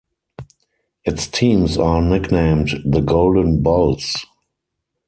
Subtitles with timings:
[1.05, 4.25] Its teams are nicknamed the Golden Bulls.